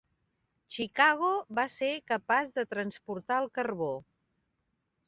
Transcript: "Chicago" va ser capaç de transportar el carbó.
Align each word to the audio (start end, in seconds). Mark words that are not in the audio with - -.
"Chicago" 0.75 1.29
va 1.59 1.67
ser 1.75 1.91
capaç 2.15 2.57
de 2.59 2.67
transportar 2.73 3.39
el 3.45 3.53
carbó. 3.61 3.93